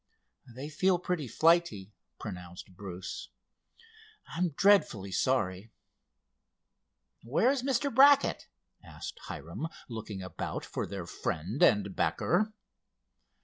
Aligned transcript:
"They 0.47 0.67
feel 0.67 0.97
pretty 0.97 1.27
flighty," 1.27 1.91
pronounced 2.17 2.75
Bruce. 2.75 3.29
"I'm 4.29 4.49
dreadfully 4.49 5.11
sorry." 5.11 5.69
"Where 7.21 7.51
is 7.51 7.61
Mr. 7.61 7.93
Brackett?" 7.93 8.47
asked 8.83 9.19
Hiram, 9.25 9.67
looking 9.87 10.23
about 10.23 10.65
for 10.65 10.87
their 10.87 11.05
friend 11.05 11.61
and 11.61 11.95
backer. 11.95 12.51